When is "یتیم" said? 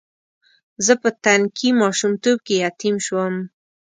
2.65-2.95